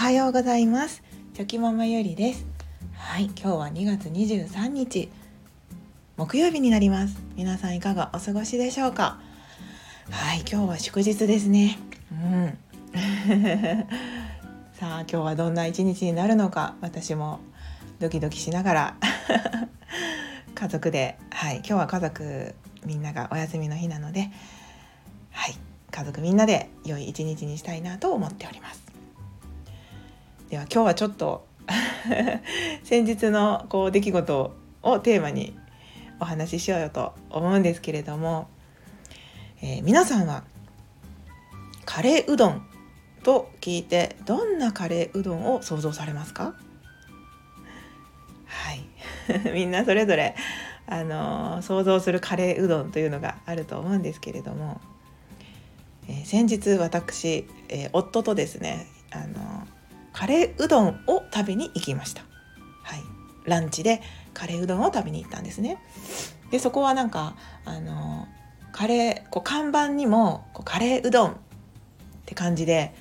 [0.00, 1.02] はようございます。
[1.34, 2.46] チョキママゆりです。
[2.94, 5.10] はい今日は2月23日。
[6.16, 7.18] 木曜日になります。
[7.36, 9.20] 皆さんいかがお過ごしでしょうか？
[10.10, 11.78] はい今日は祝日ですね。
[12.10, 12.58] うん。
[14.72, 16.76] さあ今日はどんな一日になるのか？
[16.80, 17.40] 私も
[17.98, 18.96] ドキドキしながら。
[20.56, 21.18] 家族で。
[21.28, 22.54] はい今日は家族
[22.86, 24.30] みんながお休みの日なので。
[25.30, 25.54] はい
[25.90, 28.89] 家族みんなで良い一日にしたいなと思っております。
[30.50, 31.46] では今日はちょっと
[32.82, 35.56] 先日のこう出来事をテーマに
[36.18, 38.48] お話ししようよと思うんですけれども、
[39.62, 40.42] えー、皆さんは
[41.84, 42.66] カレーうどん
[43.22, 46.54] と聞いてどんなカレーうどんを想像されますか？
[48.46, 48.84] はい。
[49.54, 50.34] みんなそれぞれ、
[50.88, 54.80] あのー、想像するカレーうどんというのがあると思うんですけれども、
[56.08, 59.68] えー、先日私、えー、夫とですね、あの
[60.12, 62.22] カレーうどんを食べに行きました。
[62.82, 63.00] はい、
[63.44, 64.02] ランチで
[64.34, 65.78] カレーうどんを食べに行ったんですね。
[66.50, 68.26] でそこはなんかあの
[68.72, 71.34] カレーこう看板にもこうカレーうどんっ
[72.26, 72.94] て感じで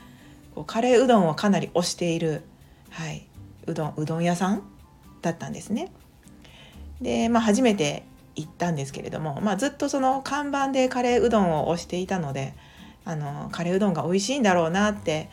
[0.55, 2.43] こうカレーうどんをかなり推している、
[2.89, 3.27] はい、
[3.65, 4.63] うどんうどん屋さん
[5.21, 5.91] だったんですね。
[7.01, 8.03] で、まあ、初めて
[8.35, 12.53] 行ったんですけれども、まあ、ずっとその看板でカレーうどんを推していたので
[13.05, 15.29] あのカレーうどんが美味しいんだろうなって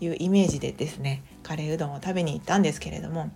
[0.00, 3.30] いうイメージでですねカレーうどんを食べに行ったんですけれども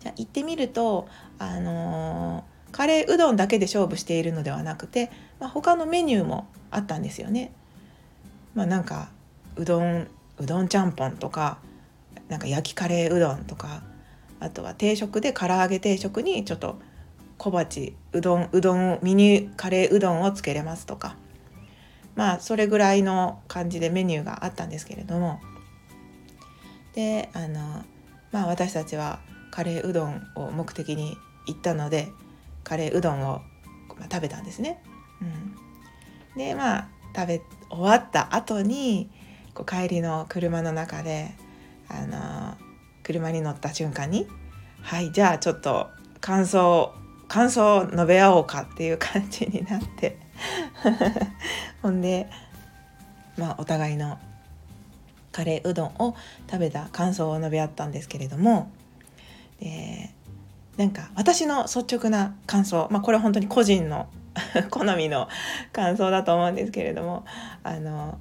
[0.00, 7.52] じゃ行ってみるとあのー、カレーうどんだけで勝負しているのではなくて、まあ、他のメニューもあったんですよね。
[8.54, 9.10] まあ、なんか
[9.56, 11.58] うどんうどんちゃんぽんとか
[12.28, 13.82] なんか焼きカレーうどんとか
[14.40, 16.78] あとは定食で唐揚げ定食にちょっと
[17.38, 21.16] 小鉢うどんうどんミニカレーうどんをつけれますとか
[22.18, 25.40] まあそれぐらいの感じでメニューがあったんですけれども。
[26.94, 27.84] であの
[28.32, 29.20] まあ私たちは
[29.52, 32.08] カレーうどんを目的に行ったので
[32.64, 33.40] カレーうどんを、
[33.96, 34.82] ま、食べたんですね。
[35.22, 35.24] う
[36.34, 37.40] ん、でまあ食べ
[37.70, 39.10] 終わった後に
[39.54, 41.36] こう帰りの車の中で
[41.88, 42.56] あの
[43.04, 44.26] 車に乗った瞬間に
[44.82, 45.86] 「はいじゃあちょっと
[46.20, 46.92] 感想
[47.28, 50.27] 感想を述べ合おうか」っていう感じになって。
[51.82, 52.28] ほんで
[53.36, 54.18] まあお互いの
[55.32, 56.16] カレーうどんを
[56.50, 58.70] 食べた感想を述べ合ったんですけれども
[59.60, 60.10] で
[60.76, 64.08] なんか私の率直な感想まあこれは本当に個人の
[64.70, 65.28] 好みの
[65.72, 67.24] 感想だと思うんですけれども
[67.62, 68.18] あの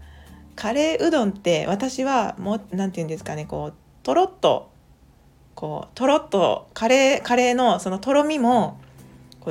[0.56, 3.74] カレーうどんって私はも何て言うんですかねこう
[4.04, 4.72] とろっと
[5.54, 8.80] こうとろっとカレーカレーのそのとろみも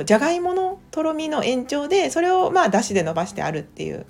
[0.03, 4.05] じゃがいものとろみの延長でそれをまあだしで伸ばしてあるっていう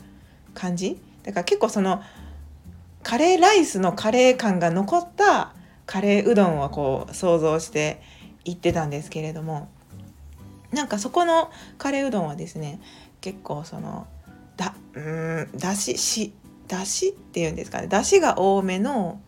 [0.54, 1.00] 感じ。
[1.24, 2.02] だから結構その
[3.04, 5.54] カレーライスのカレー感が残った
[5.86, 8.02] カレーうどんをこう想像して
[8.46, 9.70] いってたんですけれども。
[10.72, 12.82] なんかそこのカレーうどんはですね
[13.22, 14.08] 結構その
[14.58, 16.34] だうんだしし
[16.68, 17.88] だしっていうんですかね。
[17.88, 19.20] だしが多めの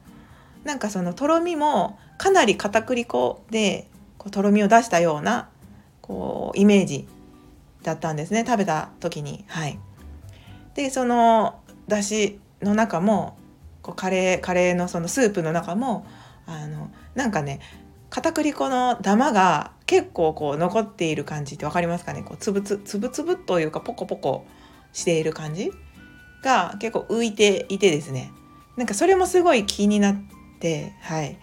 [0.64, 3.88] なんかそのとろみもかなり片栗粉で
[4.18, 5.49] こうとろみを出したような
[6.09, 7.08] こうイメージ
[7.84, 9.46] だったんですね食べた時に。
[9.47, 9.80] はい。
[10.74, 13.38] でそのだしの中も
[13.84, 16.06] こうカレーカレーのそのスープの中も
[16.48, 17.59] あのなんかね
[18.09, 22.24] 片栗粉のダマが結構こう残っている感じって分かりますかね。
[22.24, 24.46] こうつぶつつぶつぶというかポコポコ
[24.94, 25.72] している感じ
[26.44, 28.31] が結構浮いていてですね。
[28.78, 30.16] なんかそれもすごい気になっ
[30.59, 31.38] てはい。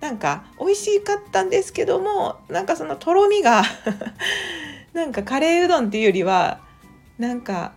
[0.00, 3.62] なんか美味しかったんですけどもなんかそのとろみが
[4.92, 6.60] なんかカレーうどんっていうよりは
[7.18, 7.72] なんか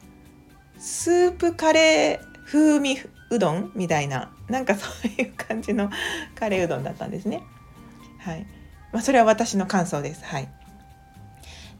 [0.77, 5.89] スープカレー風味うどんみたいななんかそういう感じの
[6.35, 7.43] カレーうどんだったんですね。
[8.19, 8.45] はい
[8.91, 10.23] まあ、それは私の感想です。
[10.23, 10.49] はい、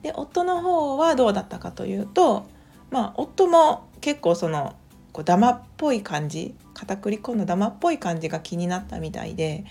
[0.02, 2.47] で夫の方はどうだったかというと、
[2.92, 4.76] まあ、夫も結構その
[5.14, 9.66] こうダマっぽい感じ片栗粉のダマっぽい感じが気になったみたいで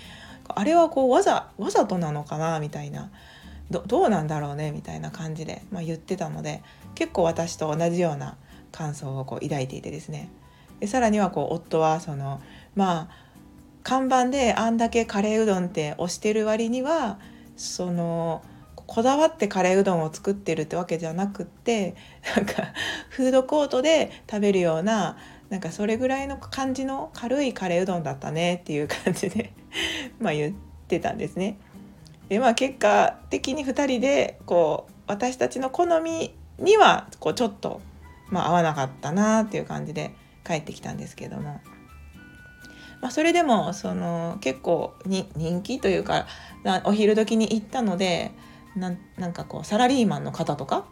[0.55, 3.11] あれはこうわざわざとなのかなみたいな。
[3.69, 6.63] どうなんだろうねみたいな感じで、まあ、言ってたので
[6.95, 8.37] 結構私と同じような
[8.71, 10.31] 感想をこう抱いていてですね。
[10.79, 12.41] でさらにはこう夫はその
[12.75, 13.27] まあ
[13.83, 17.19] 看板であんだけカレーうどんって推してる割には
[17.57, 18.43] その
[18.75, 21.97] こだわってカレーうどんを作ってるってわけじゃなくって
[22.37, 22.73] なんか
[23.11, 25.17] フードコートで食べるような
[25.51, 29.53] なんかそれぐらいの感じの軽いカレーうどんだったねっていう感じで
[30.21, 30.55] まあ言っ
[30.89, 31.59] てたんですね。
[32.29, 37.81] でまあ結果的に2人でこう私たちの好みにはこうちょっと、
[38.29, 40.13] まあ、合わなかったなっていう感じで
[40.45, 41.61] 帰ってきたんですけども
[43.01, 46.27] まあ、それでもその結構に人気というか
[46.85, 48.33] お昼時に行ったので
[48.75, 50.87] ななんかこうサラリーマンの方とか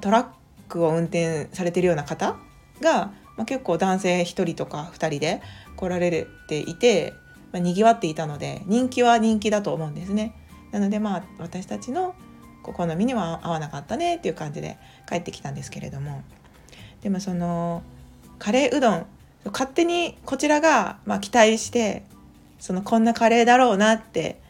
[0.00, 0.26] トラッ
[0.68, 2.36] クを運転されてるような方
[2.80, 5.40] が、まあ、結構男性1人とか2人で
[5.76, 7.14] 来られていて、
[7.52, 10.34] まあ、にぎわっていたので人気は人気だと思うんですね。
[10.72, 12.14] なのでまあ私たちの
[12.62, 14.76] 好みには合わなかったねっていう感じで
[15.08, 16.22] 帰ってきたんですけれども
[17.00, 17.82] でもその
[18.38, 19.06] カレーうどん
[19.46, 22.04] 勝手にこちらがまあ期待して
[22.58, 24.40] そのこんなカレーだろうなって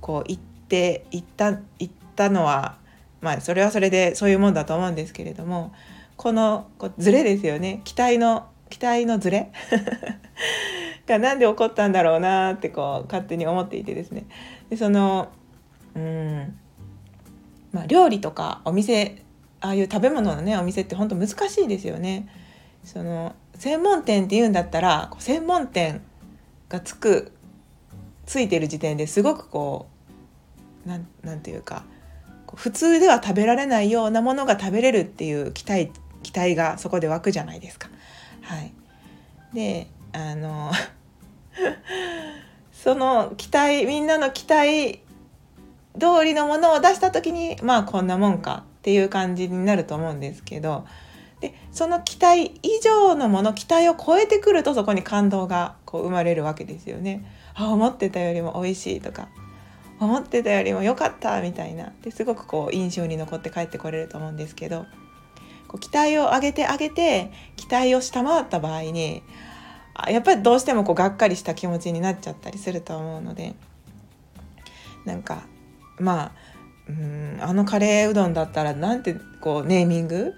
[0.00, 2.76] こう言って言った言ったのは
[3.20, 5.72] まあそれはそれでそういうもんだと思うんですけれども
[6.20, 7.80] このこうズレですよね。
[7.82, 9.50] 期待の期待のズレ？
[11.08, 14.26] が何で起こったんだろうなってこう勝手に思っていてですね。
[14.68, 15.28] でその
[15.94, 16.58] うん。
[17.72, 19.22] まあ料理とかお店
[19.62, 22.28] ああいう食べ物のねお店って本当難しいですよね。
[22.84, 26.02] その専門店っていうんだったら専門店
[26.68, 27.32] がつく
[28.26, 29.86] ついてる時点ですごくこ
[30.84, 31.84] うなんなんていうか
[32.54, 35.90] 普通では食べられないようなものが食べれるっていう期待
[36.22, 37.88] 期待がそこで湧くじゃないですか。
[38.42, 38.72] はい、
[39.54, 40.72] であの
[42.72, 45.00] その期待みんなの期待
[45.98, 50.86] 通りのものを出した時にまあこんなもんかっていう感じになると思うんですけど。
[51.40, 57.24] でその期待以上のもの期待を超えてくるとそこに感動がこう生まれるわけですよね。
[57.54, 59.28] あ思ってたよりも美味しいとか。
[60.00, 61.92] 思ってたよりも良かったみたいな。
[62.02, 64.86] ですごくこう印象に残って帰ってこれると思うんですけど。
[65.70, 69.22] こう期待を上げて上げて期待を下回った場合に
[70.08, 73.54] やっぱりどうしてもこうがっかりした気持ちになっちゃったりすると思うので
[75.04, 75.44] なんか
[76.00, 76.32] まあ
[76.88, 80.34] うんあのカレーうどんだったらなんてこうネーミング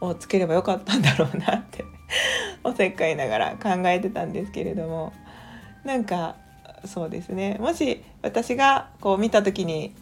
[0.00, 1.84] をつければよかったんだろうなって
[2.62, 5.12] おせっかいながら考えてたんですけれども
[5.82, 6.36] なんか
[6.84, 7.56] そうですね。
[7.58, 9.96] もし私がこう見た時に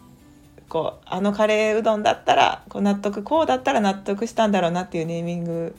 [0.69, 5.75] こうあのカレーうどんだったらこう納得こうだったら納得したんだろうなっていうネーミング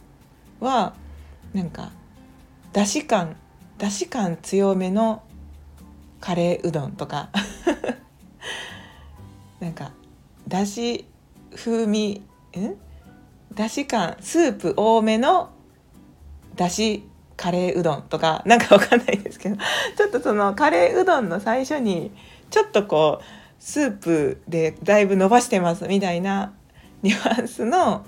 [0.61, 0.95] は
[1.53, 1.91] なんか
[2.73, 3.37] だし感
[3.79, 5.23] だし感強めの
[6.21, 7.31] カレーうどんとか。
[9.61, 9.93] なんか
[10.47, 11.07] だし
[11.55, 12.23] 風味
[12.57, 12.75] ん？
[13.55, 15.51] だし感スープ多めの
[16.57, 18.43] だしカレーうどんとか。
[18.47, 19.57] なんかわかんないですけど。
[19.97, 22.11] ちょっとそのカレーうどんの最初に
[22.51, 23.25] ちょっとこう
[23.59, 26.55] スープでだいぶ伸ばしてますみたいな
[27.03, 28.05] ニュアンスの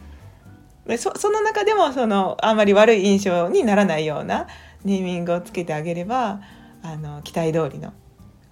[0.96, 4.46] そその中でもそのあんまり悪い印象にならないような
[4.84, 6.40] ネーミングをつけてあげれば
[6.82, 7.92] あの期待通りの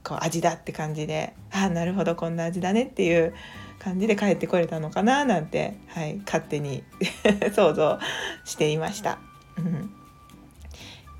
[0.03, 3.35] こう味だって感じでああなるほどこんな味だねっていう
[3.79, 6.83] 感じで帰ってこれたのかななんて、はい、勝手に
[7.55, 7.99] 想像
[8.45, 9.19] していました。
[9.59, 9.91] うん、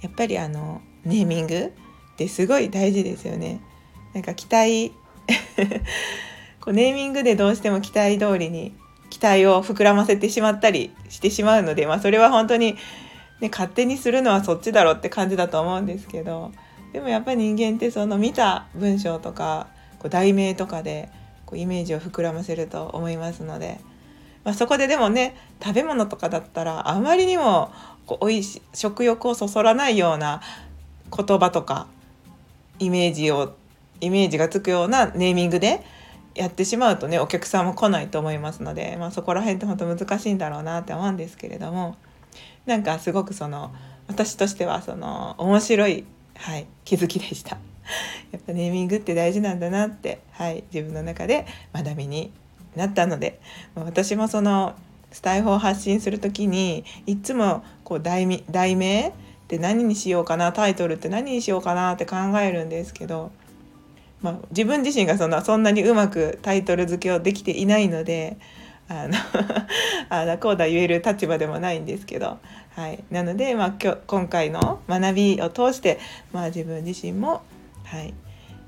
[0.03, 1.71] やっぱりあのネーミングっ
[2.17, 3.61] てすごい大事ですよね。
[4.15, 4.93] なんか期待
[6.61, 8.73] こうネーミングでどうしても期待通りに
[9.11, 12.77] 期待を膨らませてしまったりしてしまうので、まあ、それは本当に、
[13.41, 16.53] ね、勝手にするのはそっちだろうって感じだと思うんですけど
[16.93, 19.69] でもやっぱり人間ってその見た文章とか
[19.99, 21.09] こう題名とかで
[21.45, 23.81] こうイメージを膨らませると思いますので、
[24.45, 27.73] まあ、そこででもね食べ物とかだったらあまりにも
[28.07, 30.41] こうおいし食欲をそそらないような
[31.17, 31.87] 言葉とか
[32.79, 33.55] イメージを
[34.01, 35.83] イメージがつくようなネーミングで
[36.35, 41.97] やってしまうとねお客さんも来ないと思いますので、まあ、そこら辺って本当難しいんだろうなって思うんですけれども
[42.67, 43.75] なんかすごくその
[44.09, 46.05] 私としてはその面白い、
[46.37, 47.59] はい、気づきでした。
[48.33, 52.33] やっぱネーミングって大事なんだなって、はい、自分の中で学びに
[52.75, 53.41] なったので
[53.77, 54.75] 私もその
[55.13, 59.13] スタイフを発信する時にいつもこう題題名っ
[59.47, 63.31] て何にしようかなタイトルって何にしようかなって考えるんですけど、
[64.23, 68.39] まあ、自分自身がそんなそんなにうまくタイトル付けをできていないので
[68.89, 69.15] あの
[70.09, 72.39] あだこうだ言える立場でもないんですけど、
[72.75, 75.99] はい、なので、まあ、今日今回の学びを通して、
[76.33, 77.43] まあ、自分自身も
[77.87, 78.15] はい、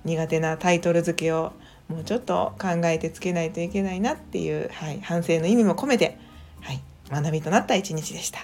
[0.05, 1.52] 苦手なタイトル付けを
[1.88, 6.19] もうちょっと考えてつけないといけないなっていう、はい、反省の意味も込めて、
[6.61, 8.40] はい、学びとなった一日でした。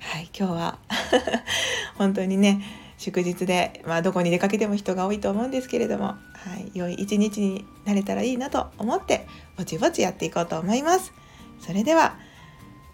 [0.00, 0.78] はい、今日は
[1.96, 2.60] 本当にね
[3.04, 6.16] 祝日で、まあ、どこに出かけても人が多いと思うんですけれども、は
[6.58, 9.26] い、良い一日になれたらいいなと思って
[9.58, 11.12] ぼちぼちやっていこうと思います。
[11.60, 12.16] それでは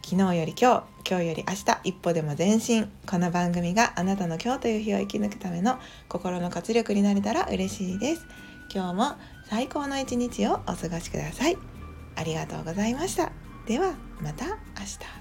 [0.05, 2.91] 昨日より今日今日より明日一歩でも前進。
[3.07, 8.27] この番組があなたの今日という日を生き抜くための心の活力になれたら嬉しいです。
[8.75, 9.13] 今日も
[9.49, 11.57] 最高の一日をお過ごしください。
[12.17, 13.31] ありがとうございました。
[13.67, 14.55] ではまた明
[14.99, 15.20] 日。